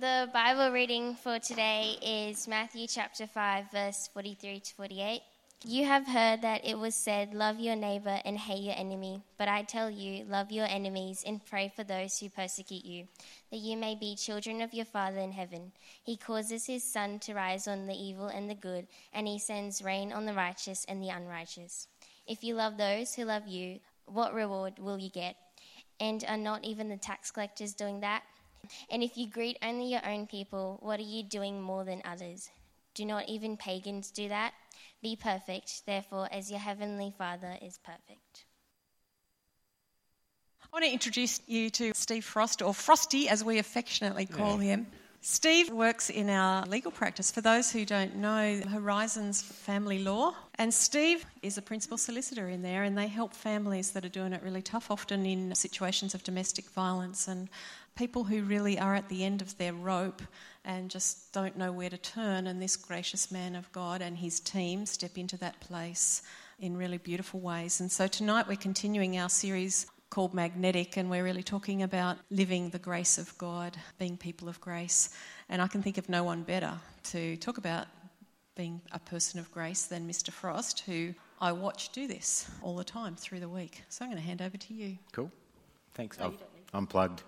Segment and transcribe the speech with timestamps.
[0.00, 5.20] the Bible reading for today is Matthew chapter 5, verse 43 to 48.
[5.64, 9.22] You have heard that it was said, Love your neighbor and hate your enemy.
[9.36, 13.08] But I tell you, love your enemies and pray for those who persecute you,
[13.50, 15.72] that you may be children of your Father in heaven.
[16.04, 19.82] He causes his sun to rise on the evil and the good, and he sends
[19.82, 21.88] rain on the righteous and the unrighteous.
[22.28, 25.34] If you love those who love you, what reward will you get?
[25.98, 28.22] And are not even the tax collectors doing that?
[28.90, 32.48] And if you greet only your own people, what are you doing more than others?
[32.94, 34.54] Do not even pagans do that?
[35.00, 38.46] Be perfect, therefore, as your heavenly Father is perfect.
[40.60, 44.88] I want to introduce you to Steve Frost, or Frosty as we affectionately call him.
[45.20, 47.30] Steve works in our legal practice.
[47.30, 50.34] For those who don't know, Horizons Family Law.
[50.56, 54.32] And Steve is a principal solicitor in there, and they help families that are doing
[54.32, 57.48] it really tough, often in situations of domestic violence and
[57.98, 60.22] people who really are at the end of their rope
[60.64, 62.46] and just don't know where to turn.
[62.46, 66.22] And this gracious man of God and his team step into that place
[66.60, 67.80] in really beautiful ways.
[67.80, 72.70] And so tonight we're continuing our series called Magnetic, and we're really talking about living
[72.70, 75.10] the grace of God, being people of grace.
[75.48, 76.72] And I can think of no one better
[77.10, 77.88] to talk about
[78.54, 80.30] being a person of grace than Mr.
[80.30, 83.82] Frost, who I watch do this all the time through the week.
[83.88, 84.96] So I'm going to hand over to you.
[85.12, 85.30] Cool.
[85.94, 86.16] Thanks.
[86.20, 87.22] I've unplugged.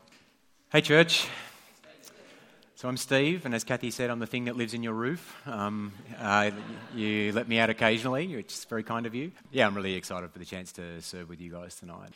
[0.73, 1.27] Hey, church.
[2.77, 5.37] So I'm Steve, and as Kathy said, I'm the thing that lives in your roof.
[5.45, 6.53] Um, uh,
[6.95, 9.33] you let me out occasionally, which is very kind of you.
[9.51, 12.11] Yeah, I'm really excited for the chance to serve with you guys tonight.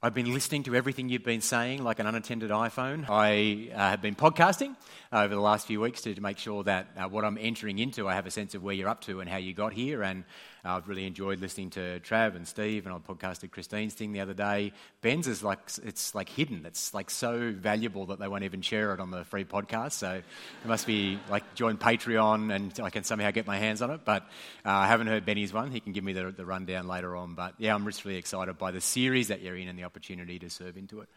[0.00, 3.10] I've been listening to everything you've been saying like an unattended iPhone.
[3.10, 4.76] I uh, have been podcasting
[5.12, 8.06] over the last few weeks to, to make sure that uh, what I'm entering into,
[8.06, 10.04] I have a sense of where you're up to and how you got here.
[10.04, 10.22] And
[10.57, 14.20] uh, I've really enjoyed listening to Trav and Steve, and I podcasted Christine's thing the
[14.20, 14.72] other day.
[15.00, 16.64] Ben's is like it's like hidden.
[16.66, 19.92] It's like so valuable that they won't even share it on the free podcast.
[19.92, 23.90] So it must be like join Patreon, and I can somehow get my hands on
[23.90, 24.00] it.
[24.04, 24.22] But
[24.64, 25.70] uh, I haven't heard Benny's one.
[25.70, 27.34] He can give me the, the rundown later on.
[27.34, 30.38] But yeah, I'm just really excited by the series that you're in and the opportunity
[30.40, 31.08] to serve into it.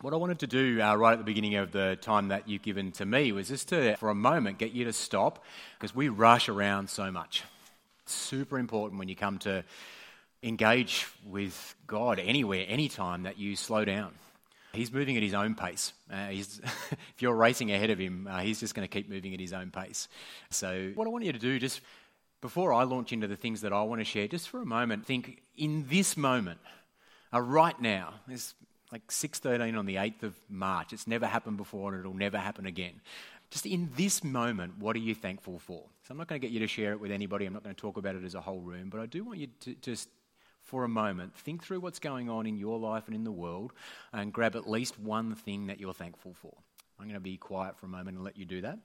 [0.00, 2.62] What I wanted to do uh, right at the beginning of the time that you've
[2.62, 5.44] given to me was just to, for a moment, get you to stop
[5.78, 7.44] because we rush around so much.
[8.06, 9.64] Super important when you come to
[10.42, 14.12] engage with God anywhere, anytime that you slow down.
[14.74, 15.92] He's moving at his own pace.
[16.12, 19.40] Uh, if you're racing ahead of him, uh, he's just going to keep moving at
[19.40, 20.08] his own pace.
[20.50, 21.80] So, what I want you to do, just
[22.40, 25.06] before I launch into the things that I want to share, just for a moment,
[25.06, 26.58] think in this moment,
[27.32, 28.54] uh, right now, it's
[28.92, 30.92] like 6.13 on the 8th of March.
[30.92, 33.00] It's never happened before and it'll never happen again.
[33.50, 35.84] Just in this moment, what are you thankful for?
[36.04, 37.46] So I'm not going to get you to share it with anybody.
[37.46, 39.38] I'm not going to talk about it as a whole room, but I do want
[39.38, 40.10] you to just,
[40.62, 43.72] for a moment, think through what's going on in your life and in the world
[44.12, 46.52] and grab at least one thing that you're thankful for.
[47.00, 48.78] I'm going to be quiet for a moment and let you do that.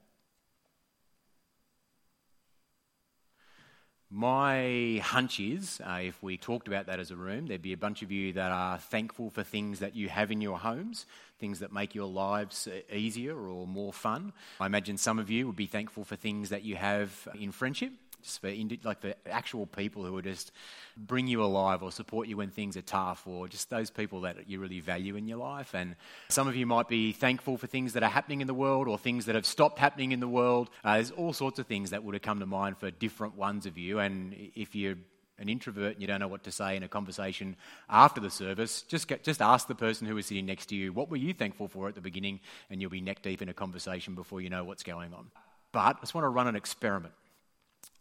[4.12, 7.78] My hunch is, uh, if we talked about that as a room, there'd be a
[7.78, 11.06] bunch of you that are thankful for things that you have in your homes,
[11.40, 14.34] things that make your lives easier or more fun.
[14.60, 17.92] I imagine some of you would be thankful for things that you have in friendship,
[18.24, 20.52] just for indi- like for actual people who would just
[20.98, 24.50] bring you alive or support you when things are tough, or just those people that
[24.50, 25.74] you really value in your life.
[25.74, 25.96] And
[26.30, 28.98] some of you might be thankful for things that are happening in the world or
[28.98, 30.70] things that have stopped happening in the world.
[30.84, 33.66] Uh, there's all sorts of things that would have come to mind for different ones
[33.66, 34.00] of you.
[34.00, 34.96] And if you're
[35.40, 37.56] an introvert and you don't know what to say in a conversation
[37.90, 40.92] after the service, just get, just ask the person who is sitting next to you,
[40.92, 42.42] what were you thankful for at the beginning?
[42.70, 45.32] And you'll be neck deep in a conversation before you know what's going on.
[45.72, 47.14] But I just want to run an experiment.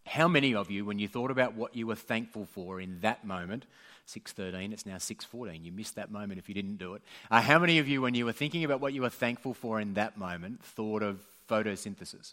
[0.08, 3.24] How many of you, when you thought about what you were thankful for in that
[3.24, 3.66] moment,
[4.08, 7.02] 6.13, it's now 6.14, you missed that moment if you didn't do it.
[7.30, 9.80] Uh, how many of you, when you were thinking about what you were thankful for
[9.80, 12.32] in that moment, thought of photosynthesis?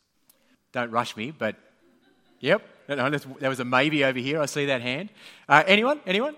[0.71, 1.57] Don't rush me, but
[2.39, 4.41] yep, there was a maybe over here.
[4.41, 5.09] I see that hand.
[5.49, 5.99] Uh, anyone?
[6.05, 6.35] Anyone?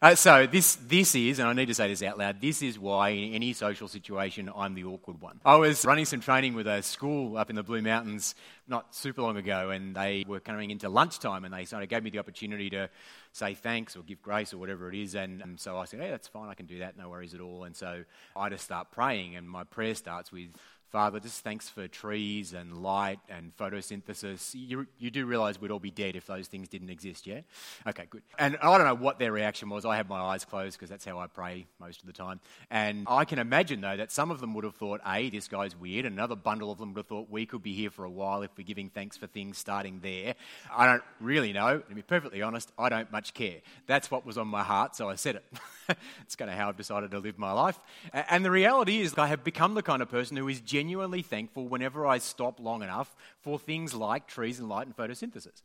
[0.00, 2.78] Uh, so this, this is, and I need to say this out loud, this is
[2.78, 5.40] why in any social situation I'm the awkward one.
[5.44, 8.36] I was running some training with a school up in the Blue Mountains
[8.68, 12.04] not super long ago, and they were coming into lunchtime, and they sort of gave
[12.04, 12.88] me the opportunity to
[13.32, 15.16] say thanks or give grace or whatever it is.
[15.16, 17.40] And, and so I said, hey, that's fine, I can do that, no worries at
[17.40, 17.64] all.
[17.64, 18.04] And so
[18.36, 20.50] I just start praying, and my prayer starts with,
[20.90, 24.54] Father, just thanks for trees and light and photosynthesis.
[24.54, 27.40] You, you do realize we'd all be dead if those things didn't exist, yeah?
[27.86, 28.22] Okay, good.
[28.38, 29.84] And I don't know what their reaction was.
[29.84, 32.40] I have my eyes closed because that's how I pray most of the time.
[32.70, 35.76] And I can imagine, though, that some of them would have thought, A, this guy's
[35.76, 36.06] weird.
[36.06, 38.50] Another bundle of them would have thought, we could be here for a while if
[38.56, 40.36] we're giving thanks for things starting there.
[40.74, 41.80] I don't really know.
[41.80, 43.56] To be perfectly honest, I don't much care.
[43.86, 45.44] That's what was on my heart, so I said it.
[46.22, 47.78] it's kind of how I've decided to live my life.
[48.12, 51.66] And the reality is, I have become the kind of person who is genuinely thankful
[51.66, 55.60] whenever I stop long enough for things like trees and light and photosynthesis.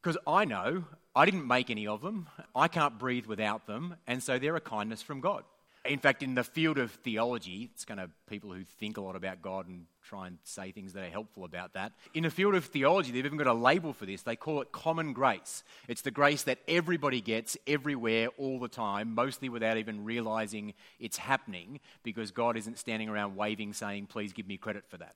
[0.00, 0.84] Because I know
[1.16, 4.60] I didn't make any of them, I can't breathe without them, and so they're a
[4.60, 5.42] kindness from God.
[5.88, 9.16] In fact, in the field of theology, it's kind of people who think a lot
[9.16, 11.92] about God and try and say things that are helpful about that.
[12.12, 14.22] In the field of theology, they've even got a label for this.
[14.22, 15.64] They call it common grace.
[15.88, 21.16] It's the grace that everybody gets everywhere all the time, mostly without even realizing it's
[21.16, 25.14] happening, because God isn't standing around waving saying, please give me credit for that.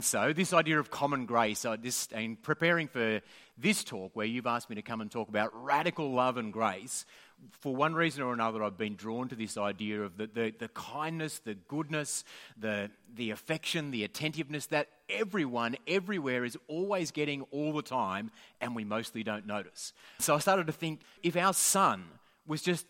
[0.00, 3.20] So, this idea of common grace, uh, this, in preparing for
[3.56, 7.04] this talk, where you've asked me to come and talk about radical love and grace,
[7.50, 10.68] for one reason or another, I've been drawn to this idea of the, the, the
[10.68, 12.24] kindness, the goodness,
[12.58, 18.30] the, the affection, the attentiveness that everyone, everywhere is always getting all the time,
[18.60, 19.92] and we mostly don't notice.
[20.18, 22.04] So, I started to think if our sun
[22.46, 22.86] was just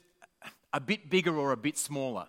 [0.72, 2.26] a bit bigger or a bit smaller,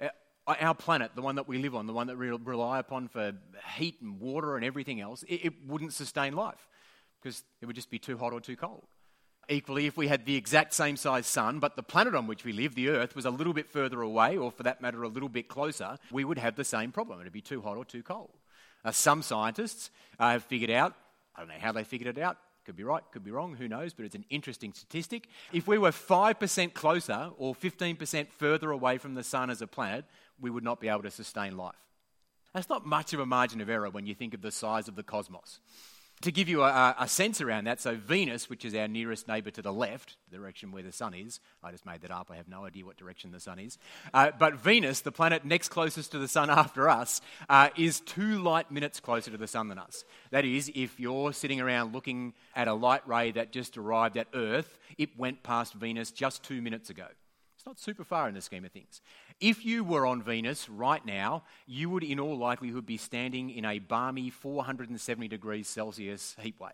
[0.00, 0.08] uh,
[0.46, 3.32] our planet, the one that we live on, the one that we rely upon for
[3.76, 6.68] heat and water and everything else, it, it wouldn't sustain life
[7.20, 8.84] because it would just be too hot or too cold.
[9.50, 12.52] Equally, if we had the exact same size sun, but the planet on which we
[12.52, 15.28] live, the Earth, was a little bit further away, or for that matter, a little
[15.28, 17.20] bit closer, we would have the same problem.
[17.20, 18.30] It'd be too hot or too cold.
[18.84, 20.94] Uh, some scientists uh, have figured out,
[21.34, 23.66] I don't know how they figured it out, could be right, could be wrong, who
[23.66, 25.26] knows, but it's an interesting statistic.
[25.52, 30.04] If we were 5% closer or 15% further away from the sun as a planet,
[30.40, 31.74] we would not be able to sustain life.
[32.54, 34.94] That's not much of a margin of error when you think of the size of
[34.94, 35.58] the cosmos.
[36.22, 39.50] To give you a, a, sense around that, so Venus, which is our nearest neighbour
[39.52, 42.36] to the left, the direction where the sun is, I just made that up, I
[42.36, 43.78] have no idea what direction the sun is.
[44.12, 48.38] Uh, but Venus, the planet next closest to the sun after us, uh, is two
[48.42, 50.04] light minutes closer to the sun than us.
[50.30, 54.28] That is, if you're sitting around looking at a light ray that just arrived at
[54.34, 57.06] Earth, it went past Venus just two minutes ago.
[57.60, 59.02] It's not super far in the scheme of things.
[59.38, 63.66] If you were on Venus right now, you would in all likelihood be standing in
[63.66, 66.72] a balmy 470 degrees Celsius heat wave.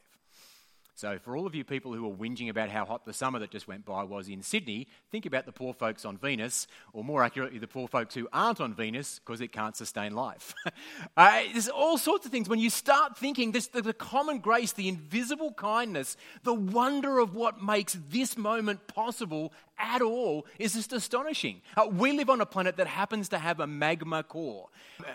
[0.95, 3.51] So, for all of you people who are whinging about how hot the summer that
[3.51, 7.23] just went by was in Sydney, think about the poor folks on Venus, or more
[7.23, 10.55] accurately, the poor folks who aren't on Venus because it can't sustain life.
[11.19, 12.49] uh, there's all sorts of things.
[12.49, 17.35] When you start thinking this, the, the common grace, the invisible kindness, the wonder of
[17.35, 21.61] what makes this moment possible at all is just astonishing.
[21.77, 24.69] Uh, we live on a planet that happens to have a magma core.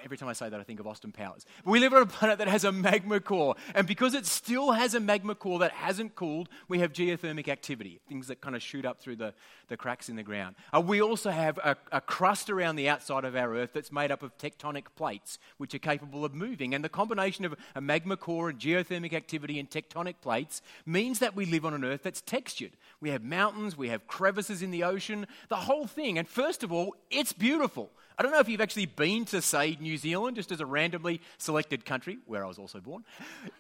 [0.04, 1.46] Every time I say that, I think of Austin Powers.
[1.66, 4.94] We live on a planet that has a magma core, and because it still has
[4.94, 8.86] a magma core that hasn't cooled, we have geothermic activity, things that kind of shoot
[8.86, 9.34] up through the,
[9.69, 10.56] the cracks in the ground.
[10.75, 14.12] Uh, we also have a, a crust around the outside of our Earth that's made
[14.12, 16.74] up of tectonic plates, which are capable of moving.
[16.74, 21.36] And the combination of a magma core and geothermic activity and tectonic plates means that
[21.36, 22.72] we live on an Earth that's textured.
[23.00, 26.18] We have mountains, we have crevices in the ocean, the whole thing.
[26.18, 27.89] And first of all, it's beautiful.
[28.18, 31.21] I don't know if you've actually been to, say, New Zealand, just as a randomly
[31.38, 33.03] selected country, where I was also born.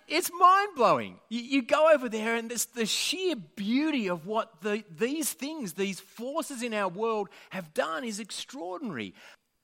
[0.07, 1.19] It's mind blowing.
[1.29, 5.73] You, you, go over there, and this, the sheer beauty of what the, these things,
[5.73, 9.15] these forces in our world have done is extraordinary.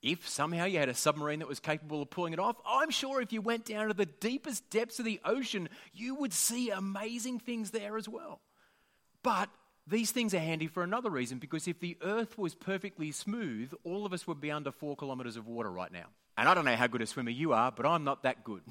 [0.02, 3.22] If somehow you had a submarine that was capable of pulling it off, I'm sure
[3.22, 7.40] if you went down to the deepest depths of the ocean, you would see amazing
[7.40, 8.40] things there as well.
[9.22, 9.50] But
[9.90, 14.06] these things are handy for another reason because if the earth was perfectly smooth, all
[14.06, 16.06] of us would be under four kilometres of water right now.
[16.38, 18.62] And I don't know how good a swimmer you are, but I'm not that good.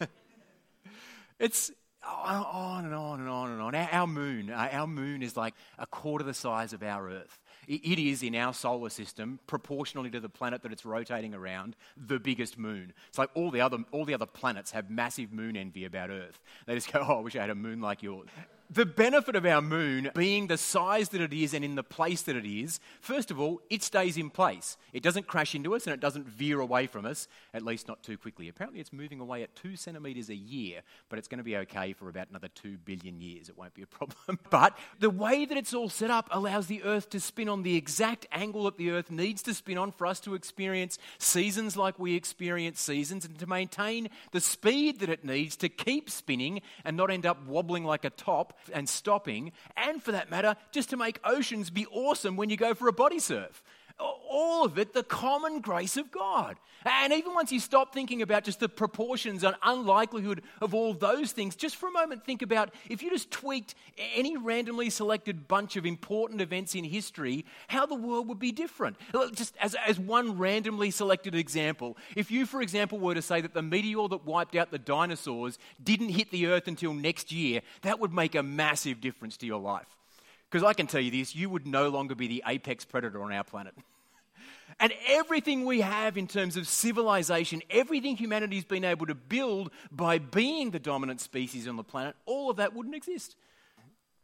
[1.38, 1.70] it's
[2.06, 3.74] on and on and on and on.
[3.74, 7.40] Our, moon, uh, our moon is like a quarter the size of our earth.
[7.66, 12.18] It is in our solar system, proportionally to the planet that it's rotating around, the
[12.18, 12.92] biggest moon.
[13.08, 16.40] It's like all the other, all the other planets have massive moon envy about Earth.
[16.66, 18.28] They just go, oh, I wish I had a moon like yours
[18.72, 22.22] the benefit of our moon being the size that it is and in the place
[22.22, 24.76] that it is, first of all, it stays in place.
[24.92, 28.02] It doesn't crash into us and it doesn't veer away from us, at least not
[28.04, 28.48] too quickly.
[28.48, 31.92] Apparently, it's moving away at two centimetres a year, but it's going to be okay
[31.92, 33.48] for about another two billion years.
[33.48, 34.38] It won't be a problem.
[34.50, 37.76] but the way that it's all set up allows the Earth to spin on the
[37.76, 41.98] exact angle that the Earth needs to spin on for us to experience seasons like
[41.98, 46.96] we experience seasons and to maintain the speed that it needs to keep spinning and
[46.96, 50.96] not end up wobbling like a top and stopping, and for that matter, just to
[50.96, 53.62] make oceans be awesome when you go for a body surf.
[54.30, 56.56] All of it the common grace of God.
[56.86, 61.32] And even once you stop thinking about just the proportions and unlikelihood of all those
[61.32, 63.74] things, just for a moment think about if you just tweaked
[64.14, 68.96] any randomly selected bunch of important events in history, how the world would be different.
[69.34, 73.52] Just as, as one randomly selected example, if you, for example, were to say that
[73.52, 77.98] the meteor that wiped out the dinosaurs didn't hit the earth until next year, that
[77.98, 79.96] would make a massive difference to your life.
[80.50, 83.32] Because I can tell you this, you would no longer be the apex predator on
[83.32, 83.74] our planet.
[84.80, 90.18] And everything we have in terms of civilization, everything humanity's been able to build by
[90.18, 93.36] being the dominant species on the planet, all of that wouldn't exist.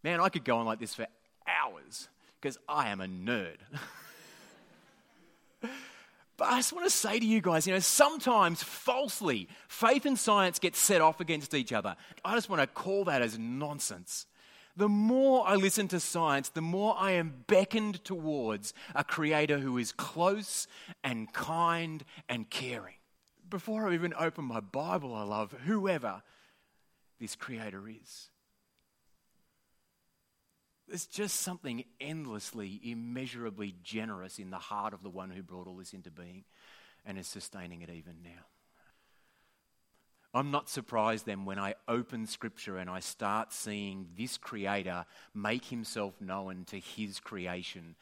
[0.02, 1.06] Man, I could go on like this for
[1.46, 2.08] hours
[2.40, 3.58] because I am a nerd.
[6.36, 10.18] But I just want to say to you guys, you know, sometimes falsely, faith and
[10.18, 11.96] science get set off against each other.
[12.25, 14.26] I just want to call that as nonsense.
[14.76, 19.78] The more I listen to science, the more I am beckoned towards a creator who
[19.78, 20.66] is close
[21.02, 22.97] and kind and caring.
[23.49, 26.23] Before I even open my Bible, I love whoever
[27.18, 28.28] this creator is.
[30.88, 35.76] There's just something endlessly, immeasurably generous in the heart of the one who brought all
[35.76, 36.45] this into being
[37.04, 38.45] and is sustaining it even now.
[40.37, 45.64] I'm not surprised then when I open scripture and I start seeing this creator make
[45.64, 47.95] himself known to his creation.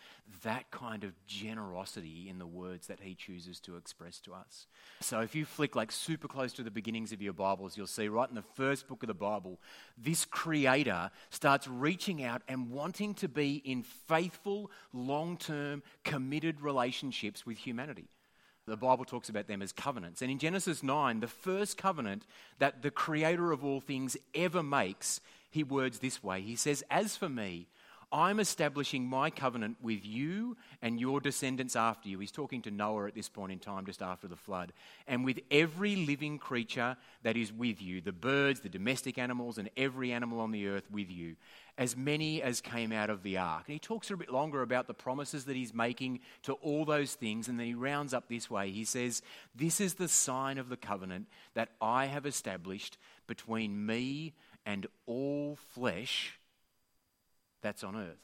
[0.43, 4.67] That kind of generosity in the words that he chooses to express to us.
[4.99, 8.09] So if you flick like super close to the beginnings of your Bibles, you'll see
[8.09, 9.61] right in the first book of the Bible,
[9.97, 17.47] this creator starts reaching out and wanting to be in faithful, long term, committed relationships
[17.47, 18.09] with humanity.
[18.67, 20.23] The Bible talks about them as covenants.
[20.23, 22.25] And in Genesis 9, the first covenant
[22.59, 27.17] that the creator of all things ever makes, he words this way He says, As
[27.17, 27.67] for me,
[28.15, 32.21] I'm establishing my covenant with you and your descendants after you.
[32.21, 34.73] He's talking to Noah at this point in time, just after the flood.
[35.09, 39.69] And with every living creature that is with you the birds, the domestic animals, and
[39.77, 41.35] every animal on the earth with you
[41.77, 43.65] as many as came out of the ark.
[43.67, 47.15] And he talks a bit longer about the promises that he's making to all those
[47.15, 47.49] things.
[47.49, 49.23] And then he rounds up this way He says,
[49.57, 55.59] This is the sign of the covenant that I have established between me and all
[55.73, 56.39] flesh
[57.65, 58.21] that's on earth.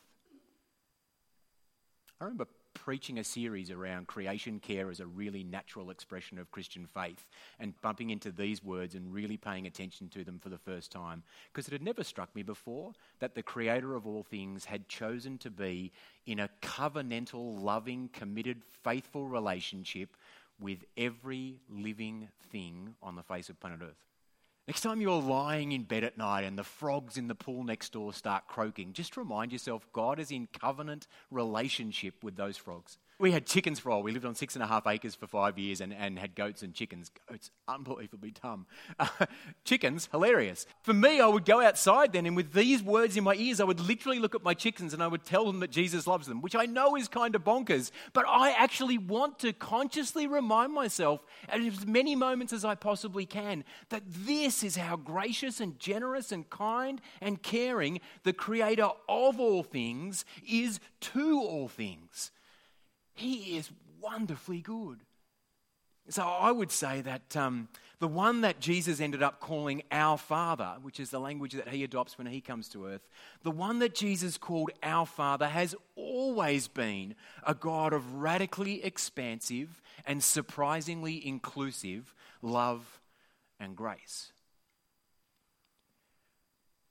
[2.21, 6.87] I remember preaching a series around creation care as a really natural expression of Christian
[6.87, 7.27] faith
[7.59, 11.23] and bumping into these words and really paying attention to them for the first time
[11.51, 15.39] because it had never struck me before that the creator of all things had chosen
[15.39, 15.91] to be
[16.27, 20.19] in a covenantal, loving, committed, faithful relationship
[20.61, 24.10] with every living thing on the face of planet Earth.
[24.71, 27.91] Next time you're lying in bed at night and the frogs in the pool next
[27.91, 32.97] door start croaking, just remind yourself God is in covenant relationship with those frogs.
[33.21, 34.03] We had chickens for all.
[34.03, 36.63] We lived on six and a half acres for five years and, and had goats
[36.63, 37.11] and chickens.
[37.29, 38.65] Goats, unbelievably dumb.
[39.65, 40.67] Chickens, hilarious.
[40.83, 43.65] For me, I would go outside then and with these words in my ears, I
[43.65, 46.41] would literally look at my chickens and I would tell them that Jesus loves them,
[46.41, 51.21] which I know is kind of bonkers, but I actually want to consciously remind myself
[51.47, 56.33] at as many moments as I possibly can that this is how gracious and generous
[56.33, 62.31] and kind and caring the creator of all things is to all things.
[63.21, 65.01] He is wonderfully good.
[66.09, 70.77] So I would say that um, the one that Jesus ended up calling our Father,
[70.81, 73.07] which is the language that he adopts when he comes to earth,
[73.43, 77.15] the one that Jesus called our Father has always been
[77.47, 83.01] a God of radically expansive and surprisingly inclusive love
[83.61, 84.33] and grace.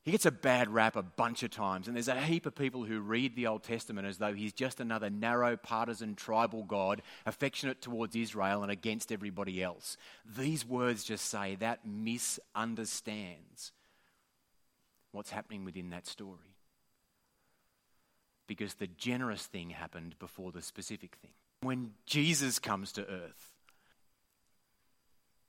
[0.03, 2.85] He gets a bad rap a bunch of times, and there's a heap of people
[2.85, 7.81] who read the Old Testament as though he's just another narrow, partisan, tribal God, affectionate
[7.81, 9.97] towards Israel and against everybody else.
[10.25, 13.73] These words just say that misunderstands
[15.11, 16.55] what's happening within that story.
[18.47, 21.31] Because the generous thing happened before the specific thing.
[21.61, 23.53] When Jesus comes to earth,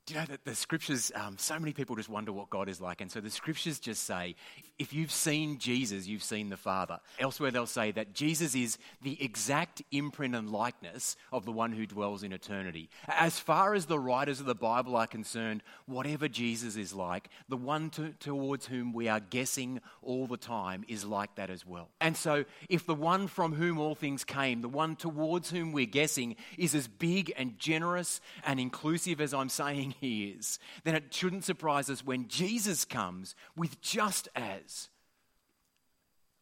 [0.08, 3.00] you know that the scriptures, um, so many people just wonder what God is like.
[3.00, 4.34] And so the scriptures just say,
[4.78, 6.98] if you've seen Jesus, you've seen the Father.
[7.18, 11.86] Elsewhere, they'll say that Jesus is the exact imprint and likeness of the one who
[11.86, 12.88] dwells in eternity.
[13.08, 17.56] As far as the writers of the Bible are concerned, whatever Jesus is like, the
[17.56, 21.88] one to, towards whom we are guessing all the time is like that as well.
[22.00, 25.86] And so, if the one from whom all things came, the one towards whom we're
[25.86, 31.12] guessing, is as big and generous and inclusive as I'm saying he is, then it
[31.12, 34.88] shouldn't surprise us when Jesus comes with just as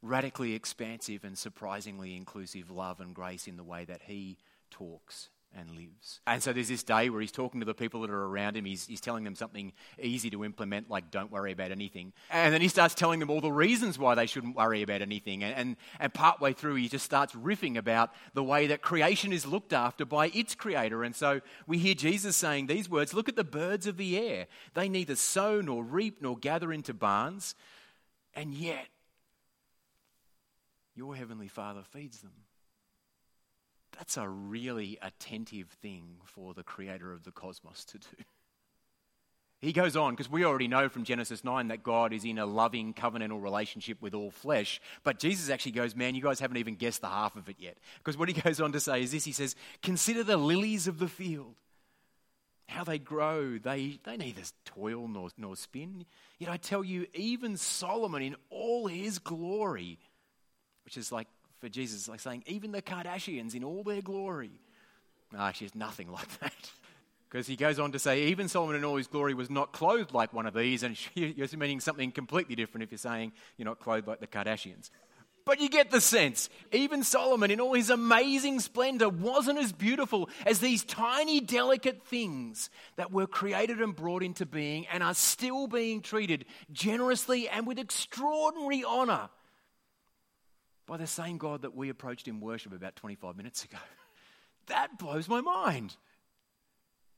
[0.03, 4.39] radically expansive and surprisingly inclusive love and grace in the way that he
[4.71, 6.21] talks and lives.
[6.27, 8.65] And so there's this day where he's talking to the people that are around him.
[8.65, 12.13] He's, he's telling them something easy to implement, like don't worry about anything.
[12.31, 15.43] And then he starts telling them all the reasons why they shouldn't worry about anything.
[15.43, 19.47] And, and, and partway through, he just starts riffing about the way that creation is
[19.47, 21.03] looked after by its creator.
[21.03, 24.47] And so we hear Jesus saying these words Look at the birds of the air.
[24.75, 27.55] They neither sow nor reap nor gather into barns,
[28.35, 28.87] and yet
[30.95, 32.33] your heavenly Father feeds them.
[33.99, 38.25] That's a really attentive thing for the creator of the cosmos to do.
[39.61, 42.47] He goes on, because we already know from Genesis 9 that God is in a
[42.47, 44.81] loving covenantal relationship with all flesh.
[45.03, 47.77] But Jesus actually goes, Man, you guys haven't even guessed the half of it yet.
[47.99, 51.01] Because what he goes on to say is this He says, Consider the lilies of
[51.01, 51.57] the field,
[52.69, 53.59] how they grow.
[53.59, 56.05] They, they neither toil nor, nor spin.
[56.39, 59.99] Yet I tell you, even Solomon in all his glory,
[60.85, 61.27] which is like
[61.61, 64.61] for Jesus, like saying, even the Kardashians in all their glory.
[65.33, 66.71] No, actually, it's nothing like that.
[67.29, 70.15] Because he goes on to say, even Solomon in all his glory was not clothed
[70.15, 73.81] like one of these, and you're meaning something completely different if you're saying you're not
[73.81, 74.91] clothed like the Kardashians.
[75.45, 76.51] But you get the sense.
[76.73, 82.69] Even Solomon, in all his amazing splendor, wasn't as beautiful as these tiny, delicate things
[82.97, 87.79] that were created and brought into being and are still being treated generously and with
[87.79, 89.31] extraordinary honor
[90.89, 93.79] by the same God that we approached in worship about 25 minutes ago.
[94.67, 95.97] That blows my mind.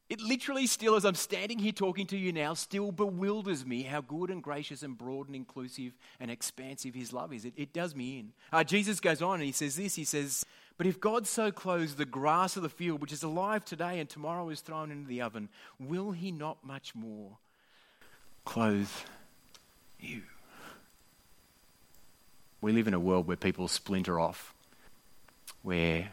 [0.08, 4.02] It literally still, as I'm standing here talking to you now, still bewilders me how
[4.02, 7.44] good and gracious and broad and inclusive and expansive His love is.
[7.44, 8.32] It, it does me in.
[8.52, 10.46] Uh, Jesus goes on and He says this He says,
[10.78, 14.08] But if God so clothes the grass of the field, which is alive today and
[14.08, 15.48] tomorrow is thrown into the oven,
[15.80, 17.38] will He not much more
[18.44, 18.90] clothe
[19.98, 20.22] you?
[22.60, 24.54] We live in a world where people splinter off,
[25.62, 26.10] where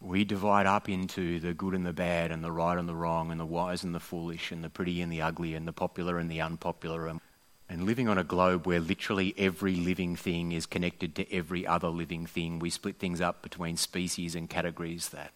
[0.00, 3.30] we divide up into the good and the bad, and the right and the wrong,
[3.30, 6.18] and the wise and the foolish, and the pretty and the ugly, and the popular
[6.18, 7.06] and the unpopular.
[7.06, 7.20] And,
[7.68, 11.88] and living on a globe where literally every living thing is connected to every other
[11.88, 15.32] living thing, we split things up between species and categories that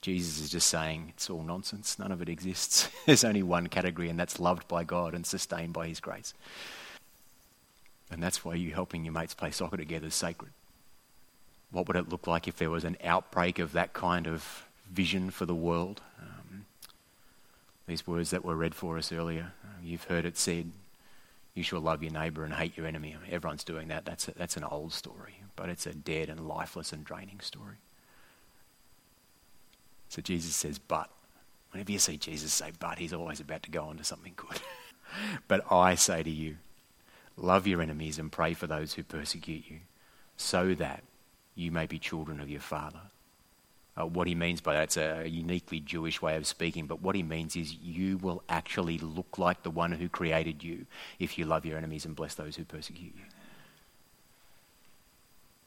[0.00, 1.98] Jesus is just saying it's all nonsense.
[1.98, 2.88] None of it exists.
[3.06, 6.34] There's only one category, and that's loved by God and sustained by His grace.
[8.12, 10.52] And that's why you helping your mates play soccer together is sacred.
[11.70, 15.30] What would it look like if there was an outbreak of that kind of vision
[15.30, 16.02] for the world?
[16.20, 16.66] Um,
[17.86, 20.70] these words that were read for us earlier, uh, you've heard it said,
[21.54, 23.16] you shall love your neighbour and hate your enemy.
[23.30, 24.04] Everyone's doing that.
[24.04, 27.76] That's, a, that's an old story, but it's a dead and lifeless and draining story.
[30.08, 31.10] So Jesus says, but.
[31.70, 34.60] Whenever you see Jesus say but, he's always about to go on to something good.
[35.48, 36.56] but I say to you,
[37.36, 39.80] Love your enemies and pray for those who persecute you,
[40.36, 41.02] so that
[41.54, 43.00] you may be children of your Father.
[43.94, 47.22] Uh, what he means by that's a uniquely Jewish way of speaking, but what he
[47.22, 50.86] means is you will actually look like the one who created you
[51.18, 53.24] if you love your enemies and bless those who persecute you.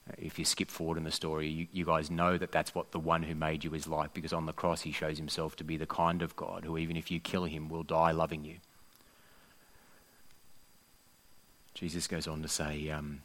[0.10, 2.92] Uh, if you skip forward in the story, you, you, guys know that that's what
[2.92, 5.64] the one who made you is like because on the cross he shows himself to
[5.64, 8.56] be the kind of God who, even if you kill him, will die loving you.
[11.76, 13.22] Jesus goes on to say, um,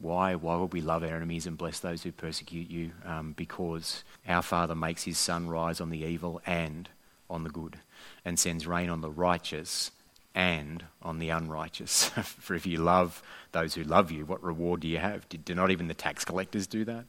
[0.00, 0.34] why?
[0.34, 2.92] Why would we love our enemies and bless those who persecute you?
[3.04, 6.88] Um, because our Father makes his sun rise on the evil and
[7.28, 7.78] on the good,
[8.24, 9.92] and sends rain on the righteous
[10.34, 12.04] and on the unrighteous.
[12.22, 15.28] For if you love those who love you, what reward do you have?
[15.28, 17.04] Do, do not even the tax collectors do that?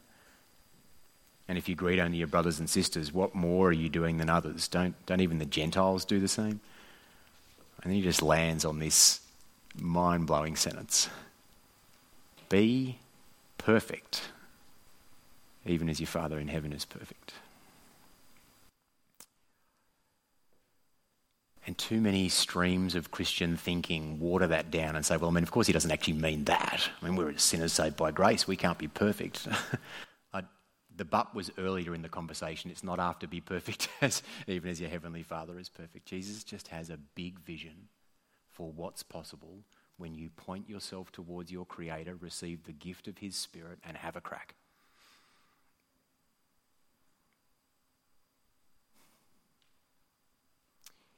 [1.48, 4.30] And if you greet only your brothers and sisters, what more are you doing than
[4.30, 4.68] others?
[4.68, 6.60] Don't, don't even the Gentiles do the same?
[7.82, 9.20] And then he just lands on this
[9.74, 11.08] mind blowing sentence
[12.48, 12.98] Be
[13.58, 14.22] perfect,
[15.66, 17.34] even as your Father in heaven is perfect.
[21.64, 25.44] And too many streams of Christian thinking water that down and say, well, I mean,
[25.44, 26.88] of course, he doesn't actually mean that.
[27.00, 28.48] I mean, we're sinners saved by grace.
[28.48, 29.46] We can't be perfect.
[30.96, 32.70] The but was earlier in the conversation.
[32.70, 36.06] It's not after be perfect, as, even as your heavenly Father is perfect.
[36.06, 37.88] Jesus just has a big vision
[38.52, 39.64] for what's possible
[39.96, 44.16] when you point yourself towards your Creator, receive the gift of His Spirit, and have
[44.16, 44.54] a crack.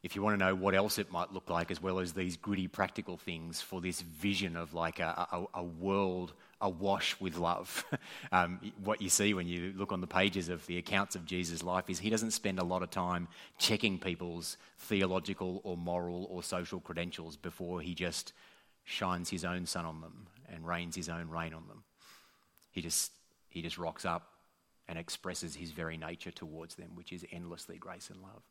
[0.04, 2.36] If you want to know what else it might look like, as well as these
[2.36, 7.86] gritty practical things for this vision of like a, a, a world awash with love.
[8.32, 11.62] um, what you see when you look on the pages of the accounts of Jesus'
[11.62, 16.42] life is he doesn't spend a lot of time checking people's theological or moral or
[16.42, 18.34] social credentials before he just
[18.84, 21.82] shines his own sun on them and rains his own rain on them.
[22.72, 23.10] He just,
[23.48, 24.28] he just rocks up
[24.86, 28.42] and expresses his very nature towards them, which is endlessly grace and love.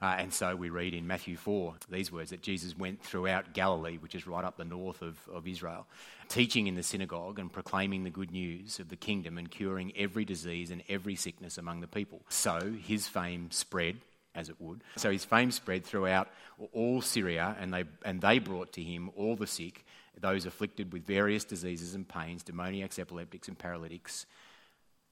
[0.00, 3.96] Uh, and so we read in Matthew 4 these words that Jesus went throughout Galilee,
[3.96, 5.86] which is right up the north of, of Israel,
[6.28, 10.24] teaching in the synagogue and proclaiming the good news of the kingdom and curing every
[10.24, 12.20] disease and every sickness among the people.
[12.28, 13.96] So his fame spread,
[14.34, 14.82] as it would.
[14.96, 16.28] So his fame spread throughout
[16.72, 19.86] all Syria, and they, and they brought to him all the sick,
[20.20, 24.26] those afflicted with various diseases and pains, demoniacs, epileptics, and paralytics,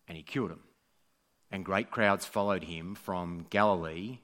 [0.09, 0.61] and he cured them.
[1.51, 4.19] And great crowds followed him from Galilee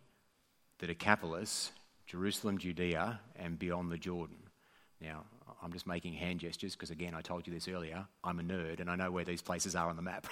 [0.80, 1.72] the Decapolis,
[2.06, 4.38] Jerusalem, Judea, and beyond the Jordan.
[5.00, 5.24] Now,
[5.62, 8.06] I'm just making hand gestures because, again, I told you this earlier.
[8.24, 10.26] I'm a nerd and I know where these places are on the map.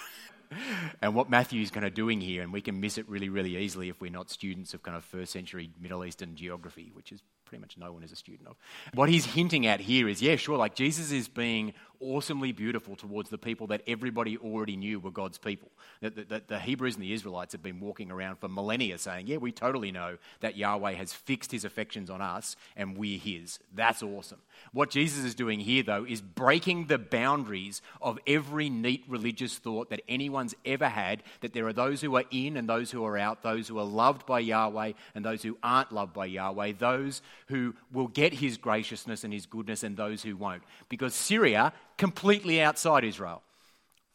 [1.02, 3.90] and what Matthew's kind of doing here, and we can miss it really, really easily
[3.90, 7.60] if we're not students of kind of first century Middle Eastern geography, which is pretty
[7.60, 8.56] much no one is a student of.
[8.94, 13.30] What he's hinting at here is yeah, sure, like Jesus is being awesomely beautiful towards
[13.30, 15.68] the people that everybody already knew were God's people.
[16.00, 19.38] The, the, the, Hebrews and the Israelites have been walking around for millennia saying, yeah,
[19.38, 23.58] we totally know that Yahweh has fixed his affections on us and we're his.
[23.74, 24.38] That's awesome.
[24.72, 29.90] What Jesus is doing here, though, is breaking the boundaries of every neat religious thought
[29.90, 33.18] that anyone's ever had that there are those who are in and those who are
[33.18, 37.22] out, those who are loved by Yahweh and those who aren't loved by Yahweh, those
[37.48, 40.62] who will get his graciousness and his goodness and those who won't.
[40.88, 43.42] Because Syria, completely outside Israel,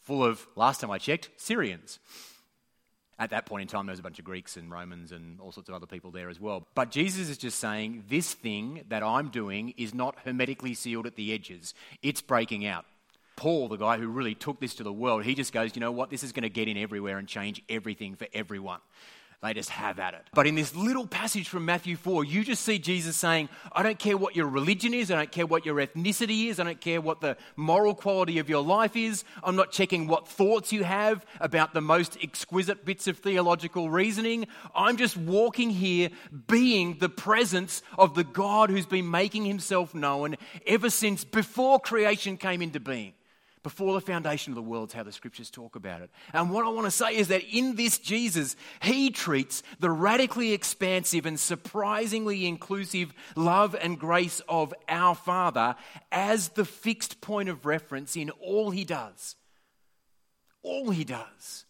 [0.01, 1.99] full of, last time I checked, Syrians.
[3.19, 5.51] At that point in time, there was a bunch of Greeks and Romans and all
[5.51, 6.65] sorts of other people there as well.
[6.73, 11.15] But Jesus is just saying, this thing that I'm doing is not hermetically sealed at
[11.15, 12.85] the edges, it's breaking out.
[13.35, 15.91] Paul, the guy who really took this to the world, he just goes, you know
[15.91, 18.79] what, this is going to get in everywhere and change everything for everyone.
[19.43, 20.21] They just have at it.
[20.33, 23.99] But in this little passage from Matthew 4, you just see Jesus saying, I don't
[23.99, 27.01] care what your religion is, I don't care what your ethnicity is, I don't care
[27.01, 29.25] what the moral quality of your life is.
[29.43, 34.47] I'm not checking what thoughts you have about the most exquisite bits of theological reasoning.
[34.73, 36.09] I'm just walking here
[36.47, 42.37] being the presence of the God who's been making himself known ever since before creation
[42.37, 43.13] came into being
[43.63, 46.11] before the foundation of the world, is how the scriptures talk about it.
[46.33, 50.51] And what I want to say is that in this Jesus, he treats the radically
[50.51, 55.75] expansive and surprisingly inclusive love and grace of our Father
[56.11, 59.35] as the fixed point of reference in all he does.
[60.61, 61.65] All he does.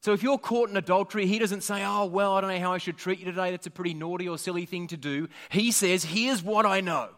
[0.00, 2.72] So if you're caught in adultery, he doesn't say, Oh, well, I don't know how
[2.72, 3.50] I should treat you today.
[3.50, 5.28] That's a pretty naughty or silly thing to do.
[5.50, 7.10] He says, Here's what I know.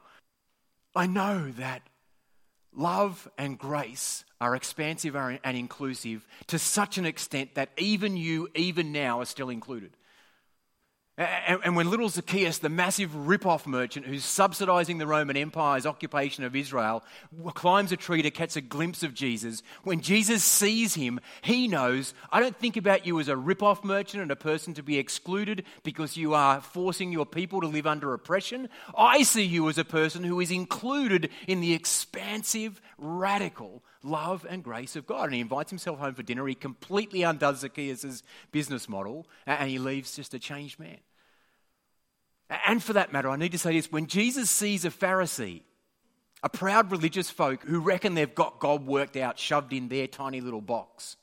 [0.94, 1.82] I know that
[2.74, 8.92] love and grace are expansive and inclusive to such an extent that even you, even
[8.92, 9.96] now, are still included.
[11.20, 16.56] And, when little Zacchaeus, the massive rip-off merchant who's subsidizing the Roman Empire's occupation of
[16.56, 17.04] Israel,
[17.52, 22.14] climbs a tree to catch a glimpse of Jesus, when Jesus sees him, he knows,
[22.32, 25.64] I don't think about you as a rip-off merchant and a person to be excluded
[25.82, 28.70] because you are forcing your people to live under oppression.
[28.96, 34.64] I see you as a person who is included in the expansive, radical love and
[34.64, 35.24] grace of God.
[35.24, 36.46] And he invites himself home for dinner.
[36.46, 40.96] He completely undoes Zacchaeus' business model and he leaves just a changed man.
[42.66, 43.92] And for that matter, I need to say this.
[43.92, 45.62] When Jesus sees a Pharisee,
[46.42, 50.40] a proud religious folk who reckon they've got God worked out, shoved in their tiny
[50.40, 51.16] little box,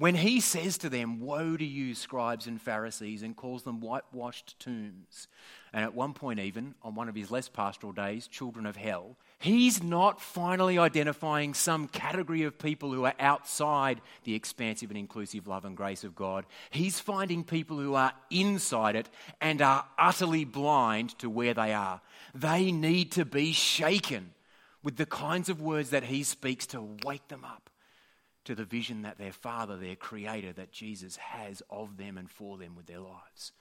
[0.00, 4.58] when he says to them, Woe to you, scribes and Pharisees, and calls them whitewashed
[4.58, 5.28] tombs,
[5.74, 9.18] and at one point, even on one of his less pastoral days, children of hell,
[9.38, 15.46] he's not finally identifying some category of people who are outside the expansive and inclusive
[15.46, 16.46] love and grace of God.
[16.70, 22.00] He's finding people who are inside it and are utterly blind to where they are.
[22.34, 24.32] They need to be shaken
[24.82, 27.69] with the kinds of words that he speaks to wake them up
[28.50, 32.58] to the vision that their Father, their Creator, that Jesus has of them and for
[32.58, 33.52] them with their lives.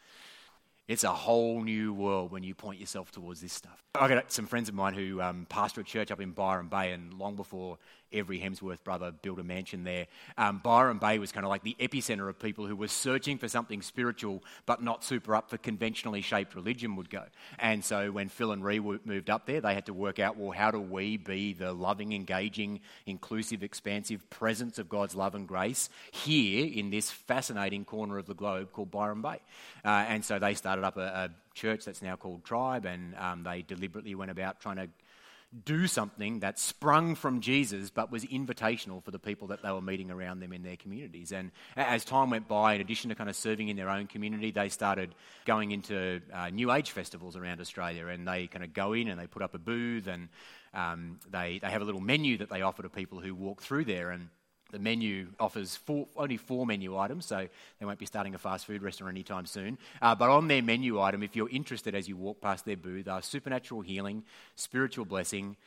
[0.87, 3.83] It's a whole new world when you point yourself towards this stuff.
[3.93, 6.91] I've got some friends of mine who um, pastor a church up in Byron Bay,
[6.91, 7.77] and long before
[8.11, 11.75] every Hemsworth brother built a mansion there, um, Byron Bay was kind of like the
[11.79, 16.21] epicenter of people who were searching for something spiritual but not super up for conventionally
[16.21, 17.23] shaped religion would go.
[17.57, 20.51] And so when Phil and Ree moved up there, they had to work out well,
[20.51, 25.89] how do we be the loving, engaging, inclusive, expansive presence of God's love and grace
[26.11, 29.39] here in this fascinating corner of the globe called Byron Bay?
[29.83, 33.43] Uh, and so they started up a, a, church that's now called Tribe, and um,
[33.43, 34.87] they deliberately went about trying to
[35.65, 39.81] do something that sprung from Jesus but was invitational for the people that they were
[39.81, 41.31] meeting around them in their communities.
[41.31, 44.51] And as time went by, in addition to kind of serving in their own community,
[44.51, 48.93] they started going into uh, New Age festivals around Australia and they kind of go
[48.93, 50.29] in and they put up a booth and
[50.73, 53.85] um, they, they have a little menu that they offer to people who walk through
[53.85, 54.11] there.
[54.11, 54.29] And
[54.71, 57.47] The menu offers four, only four menu items, so
[57.79, 59.77] they won't be starting a fast food restaurant anytime soon.
[60.01, 63.07] Uh, but on their menu item, if you're interested as you walk past their booth,
[63.07, 64.23] are supernatural healing,
[64.55, 65.57] spiritual blessing,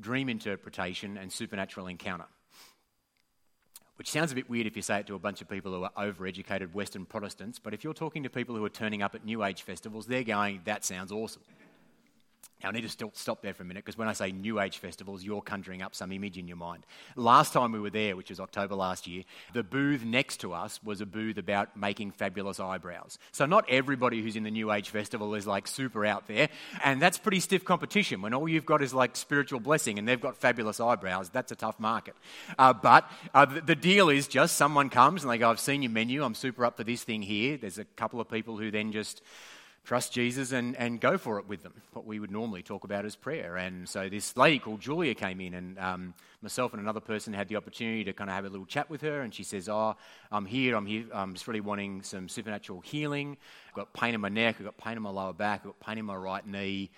[0.00, 2.26] dream interpretation, and supernatural encounter.
[3.96, 5.82] Which sounds a bit weird if you say it to a bunch of people who
[5.84, 9.24] are overeducated Western Protestants, but if you're talking to people who are turning up at
[9.24, 11.42] New Age festivals, they're going, that sounds awesome.
[12.62, 14.58] Now, I need to still stop there for a minute because when I say New
[14.58, 16.84] Age festivals, you're conjuring up some image in your mind.
[17.14, 19.22] Last time we were there, which was October last year,
[19.52, 23.16] the booth next to us was a booth about making fabulous eyebrows.
[23.30, 26.48] So, not everybody who's in the New Age festival is like super out there,
[26.82, 28.22] and that's pretty stiff competition.
[28.22, 31.56] When all you've got is like spiritual blessing and they've got fabulous eyebrows, that's a
[31.56, 32.16] tough market.
[32.58, 35.82] Uh, but uh, the, the deal is just someone comes and they go, I've seen
[35.82, 37.56] your menu, I'm super up for this thing here.
[37.56, 39.22] There's a couple of people who then just
[39.88, 41.72] trust Jesus and, and go for it with them.
[41.94, 43.56] What we would normally talk about as prayer.
[43.56, 47.48] And so this lady called Julia came in, and um, myself and another person had
[47.48, 49.22] the opportunity to kind of have a little chat with her.
[49.22, 49.96] And she says, "Oh,
[50.30, 50.76] I'm here.
[50.76, 51.06] I'm here.
[51.10, 53.38] I'm just really wanting some supernatural healing.
[53.70, 54.56] I've got pain in my neck.
[54.58, 55.60] I've got pain in my lower back.
[55.60, 56.90] I've got pain in my right knee."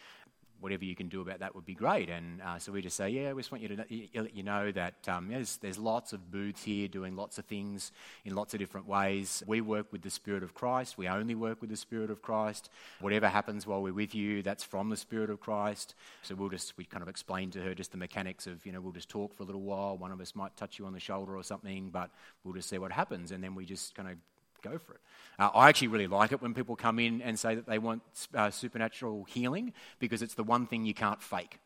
[0.60, 2.08] Whatever you can do about that would be great.
[2.08, 3.76] And uh, so we just say, yeah, we just want you to
[4.22, 7.92] let you know that um, there's, there's lots of booths here doing lots of things
[8.24, 9.42] in lots of different ways.
[9.46, 10.98] We work with the Spirit of Christ.
[10.98, 12.70] We only work with the Spirit of Christ.
[13.00, 15.94] Whatever happens while we're with you, that's from the Spirit of Christ.
[16.22, 18.80] So we'll just, we kind of explain to her just the mechanics of, you know,
[18.80, 19.96] we'll just talk for a little while.
[19.96, 22.10] One of us might touch you on the shoulder or something, but
[22.44, 23.32] we'll just see what happens.
[23.32, 24.16] And then we just kind of
[24.62, 25.00] go for it.
[25.38, 28.02] Uh, I actually really like it when people come in and say that they want
[28.34, 31.58] uh, supernatural healing because it's the one thing you can't fake.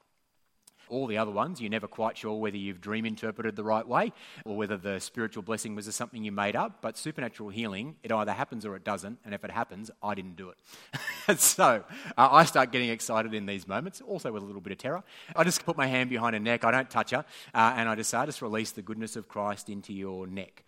[0.88, 4.12] All the other ones, you're never quite sure whether you've dream interpreted the right way
[4.44, 6.82] or whether the spiritual blessing was something you made up.
[6.82, 9.18] But supernatural healing, it either happens or it doesn't.
[9.24, 11.38] And if it happens, I didn't do it.
[11.40, 11.82] so
[12.16, 15.02] uh, I start getting excited in these moments, also with a little bit of terror.
[15.34, 17.94] I just put my hand behind her neck, I don't touch her, uh, and I
[17.94, 20.64] just, I just release the goodness of Christ into your neck.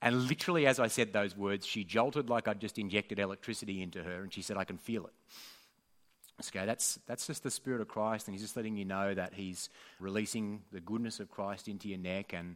[0.00, 4.02] And literally, as I said those words, she jolted like I'd just injected electricity into
[4.02, 5.12] her, and she said, I can feel it.
[6.46, 9.34] Okay, that's, that's just the Spirit of Christ, and He's just letting you know that
[9.34, 12.32] He's releasing the goodness of Christ into your neck.
[12.32, 12.50] And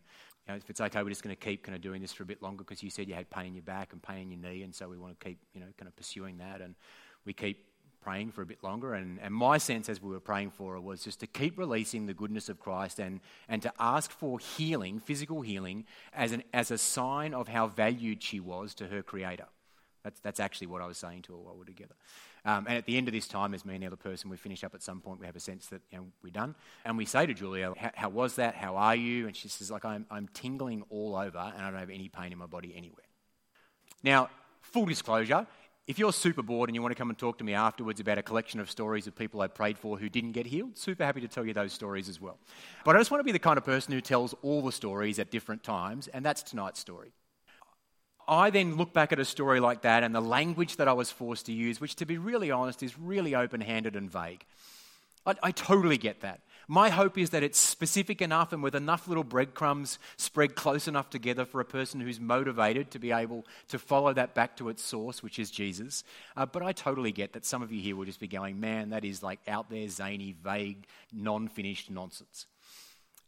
[0.47, 2.23] you know, if it's okay, we're just going to keep kind of doing this for
[2.23, 4.31] a bit longer because you said you had pain in your back and pain in
[4.31, 6.61] your knee, and so we want to keep, you know, kind of pursuing that.
[6.61, 6.77] And
[7.25, 7.72] we keep
[8.03, 8.95] praying for a bit longer.
[8.95, 12.07] And, and my sense as we were praying for her was just to keep releasing
[12.07, 16.71] the goodness of Christ and, and to ask for healing, physical healing, as, an, as
[16.71, 19.47] a sign of how valued she was to her Creator.
[20.03, 21.95] That's, that's actually what I was saying to her while we we're together.
[22.45, 24.37] Um, and at the end of this time, as me and the other person, we
[24.37, 26.57] finish up at some point, we have a sense that you know, we're done.
[26.85, 28.57] And we say to Julia, how was that?
[28.57, 29.29] How are you?
[29.29, 32.33] And she says, like, I'm, I'm tingling all over and I don't have any pain
[32.33, 33.05] in my body anywhere.
[34.03, 34.29] Now,
[34.61, 35.47] full disclosure,
[35.87, 38.19] if you're super bored and you want to come and talk to me afterwards about
[38.19, 41.21] a collection of stories of people I prayed for who didn't get healed, super happy
[41.21, 42.39] to tell you those stories as well.
[42.85, 45.19] But I just want to be the kind of person who tells all the stories
[45.19, 47.13] at different times, and that's tonight's story.
[48.29, 51.11] I then look back at a story like that and the language that I was
[51.11, 54.45] forced to use, which to be really honest is really open handed and vague.
[55.27, 56.41] I, I, totally get that.
[56.69, 61.11] My hope is that it's specific enough and with enough little breadcrumbs spread close enough
[61.11, 64.83] together for a person who's motivated to be able to follow that back to its
[64.83, 66.05] source, which is Jesus.
[66.37, 68.91] Uh, but I totally get that some of you here will just be going, man,
[68.91, 72.47] that is like out there, zany, vague, non finished nonsense.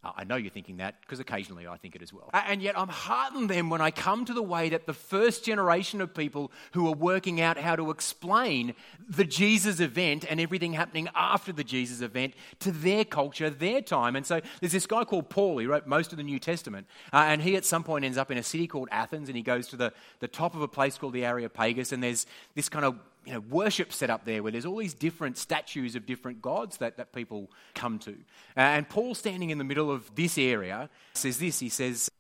[0.05, 2.31] Uh, I know you're thinking that because occasionally I think it as well.
[2.33, 6.01] And yet I'm heartened then when I come to the way that the first generation
[6.01, 8.75] of people who are working out how to explain
[9.09, 14.17] the Jesus event and everything happening after the Jesus event to their culture, their time.
[14.17, 16.87] And so there's this guy called Paul, he wrote most of the New Testament.
[17.13, 19.43] Uh, and he at some point ends up in a city called Athens and he
[19.43, 21.93] goes to the, the top of a place called the Areopagus.
[21.93, 24.95] And there's this kind of you know, worship set up there where there's all these
[24.95, 28.17] different statues of different gods that, that people come to.
[28.57, 32.11] And Paul, standing in the middle of this area, says this He says,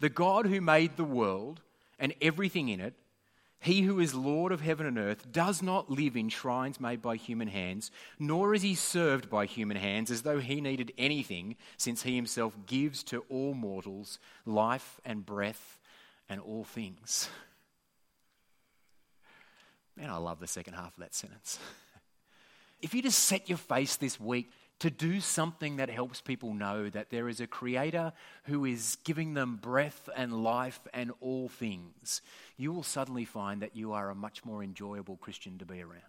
[0.00, 1.60] The God who made the world
[1.98, 2.94] and everything in it,
[3.60, 7.16] he who is Lord of heaven and earth, does not live in shrines made by
[7.16, 12.02] human hands, nor is he served by human hands as though he needed anything, since
[12.02, 15.78] he himself gives to all mortals life and breath
[16.28, 17.28] and all things.
[20.00, 21.58] Man, I love the second half of that sentence.
[22.80, 26.88] if you just set your face this week to do something that helps people know
[26.88, 32.22] that there is a creator who is giving them breath and life and all things,
[32.56, 36.00] you will suddenly find that you are a much more enjoyable Christian to be around.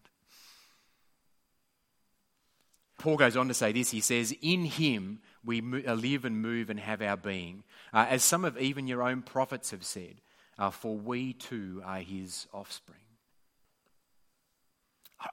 [2.98, 3.92] Paul goes on to say this.
[3.92, 7.64] He says, In him we uh, live and move and have our being.
[7.92, 10.22] Uh, as some of even your own prophets have said,
[10.58, 13.01] uh, for we too are his offspring.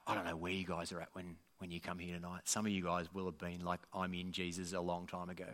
[0.07, 2.41] I, don't know where you guys are at when, when you come here tonight.
[2.45, 5.47] Some of you guys will have been like, I'm in Jesus a long time ago.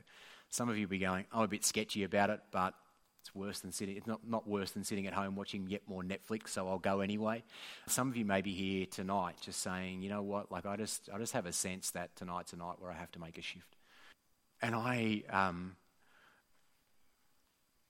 [0.49, 2.73] Some of you will be going, I'm a bit sketchy about it, but
[3.25, 3.97] It's worse than sitting.
[3.97, 6.49] It's not, not worse than sitting at home watching yet more Netflix.
[6.49, 7.43] So I'll go anyway.
[7.87, 10.51] Some of you may be here tonight, just saying, you know what?
[10.51, 13.11] Like I just, I just have a sense that tonight's a night where I have
[13.13, 13.77] to make a shift.
[14.61, 15.75] And I, um,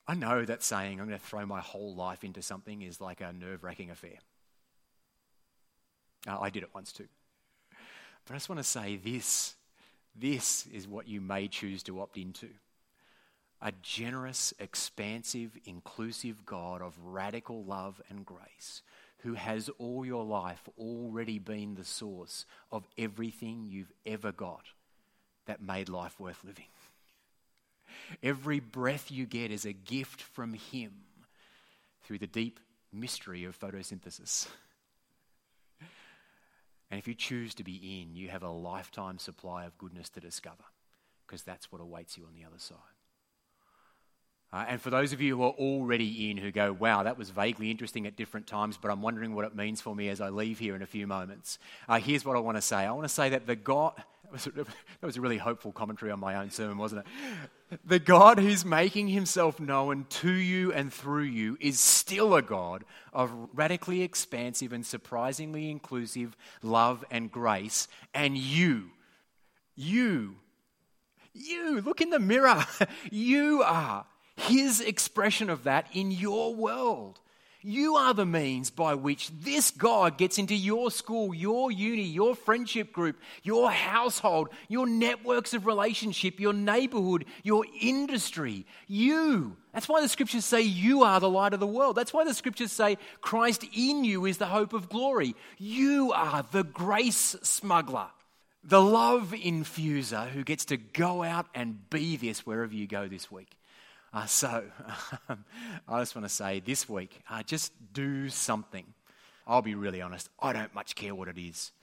[0.08, 3.20] I know that saying I'm going to throw my whole life into something is like
[3.20, 4.20] a nerve-wracking affair.
[6.28, 7.08] Uh, I did it once too.
[8.26, 9.56] But I just want to say this
[10.16, 12.48] this is what you may choose to opt into
[13.62, 18.82] a generous, expansive, inclusive God of radical love and grace
[19.20, 24.66] who has all your life already been the source of everything you've ever got
[25.48, 26.66] that made life worth living.
[28.22, 30.92] Every breath you get is a gift from Him
[32.04, 32.60] through the deep
[32.94, 34.48] mystery of photosynthesis.
[36.92, 40.20] And if you choose to be in, you have a lifetime supply of goodness to
[40.20, 40.64] discover
[41.26, 42.78] because that's what awaits you on the other side.
[44.54, 47.30] Uh, and for those of you who are already in who go, wow, that was
[47.30, 50.30] vaguely interesting at different times, but I'm wondering what it means for me as I
[50.30, 52.78] leave here in a few moments, uh, here's what I want to say.
[52.78, 53.94] I want to say that the God,
[54.24, 54.68] that was, that
[55.02, 57.08] was a really hopeful commentary on my own sermon, wasn't it?
[57.84, 62.84] The God who's making himself known to you and through you is still a God
[63.12, 67.88] of radically expansive and surprisingly inclusive love and grace.
[68.14, 68.92] And you,
[69.76, 70.36] you,
[71.34, 72.66] you, look in the mirror.
[73.12, 77.20] You are his expression of that in your world.
[77.68, 82.36] You are the means by which this God gets into your school, your uni, your
[82.36, 88.68] friendship group, your household, your networks of relationship, your neighborhood, your industry.
[88.86, 89.58] You.
[89.74, 91.96] That's why the scriptures say you are the light of the world.
[91.96, 95.36] That's why the scriptures say Christ in you is the hope of glory.
[95.58, 98.10] You are the grace smuggler,
[98.64, 103.32] the love infuser who gets to go out and be this wherever you go this
[103.32, 103.58] week.
[104.16, 104.64] Uh, so,
[105.30, 105.44] um,
[105.90, 108.86] I just want to say this week, uh, just do something.
[109.46, 111.74] I'll be really honest, I don't much care what it is.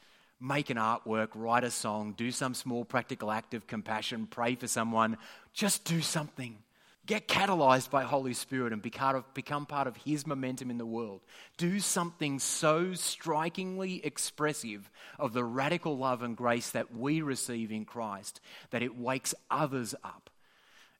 [0.40, 4.66] Make an artwork, write a song, do some small practical act of compassion, pray for
[4.66, 5.18] someone.
[5.52, 6.56] Just do something.
[7.04, 11.20] Get catalyzed by Holy Spirit and become part of His momentum in the world.
[11.58, 17.84] Do something so strikingly expressive of the radical love and grace that we receive in
[17.84, 18.40] Christ
[18.70, 20.21] that it wakes others up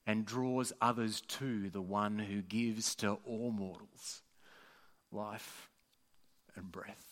[0.07, 4.23] and draws others to the one who gives to all mortals
[5.11, 5.69] life
[6.57, 7.07] and breath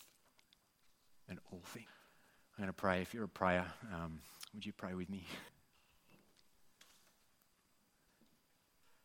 [1.29, 1.87] and all things.
[2.57, 3.01] I'm going to pray.
[3.01, 4.21] If you're a prayer, um,
[4.55, 5.25] would you pray with me?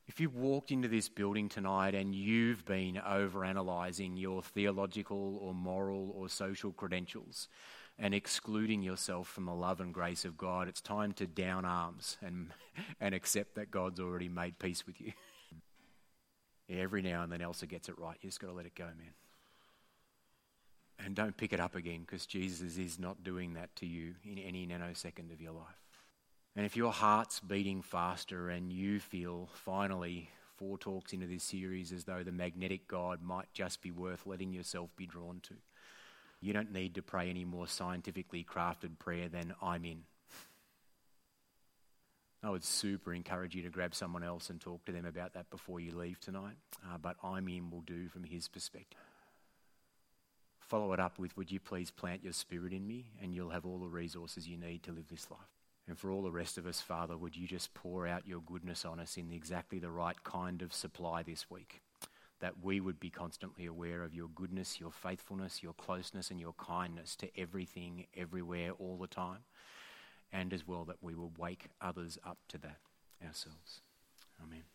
[0.07, 6.13] If you walked into this building tonight and you've been overanalyzing your theological or moral
[6.15, 7.47] or social credentials,
[7.97, 12.17] and excluding yourself from the love and grace of God, it's time to down arms
[12.21, 12.51] and,
[12.99, 15.13] and accept that God's already made peace with you.
[16.69, 18.17] Every now and then Elsa gets it right.
[18.21, 19.13] You just got to let it go, man.
[20.97, 24.39] And don't pick it up again because Jesus is not doing that to you in
[24.39, 25.85] any nanosecond of your life.
[26.55, 31.91] And if your heart's beating faster and you feel finally four talks into this series
[31.91, 35.55] as though the magnetic God might just be worth letting yourself be drawn to
[36.45, 40.03] you don't need to pray any more scientifically crafted prayer than I'm in.
[42.43, 45.49] I would super encourage you to grab someone else and talk to them about that
[45.49, 46.57] before you leave tonight.
[46.83, 48.99] Uh, but I'm in will do from his perspective.
[50.59, 53.05] Follow it up with, Would you please plant your spirit in me?
[53.19, 55.39] And you'll have all the resources you need to live this life.
[55.87, 58.85] And for all the rest of us, Father, would you just pour out your goodness
[58.85, 61.81] on us in exactly the right kind of supply this week?
[62.39, 66.53] That we would be constantly aware of your goodness, your faithfulness, your closeness, and your
[66.53, 69.39] kindness to everything, everywhere, all the time.
[70.31, 72.77] And as well, that we will wake others up to that
[73.23, 73.81] ourselves.
[74.43, 74.74] Amen.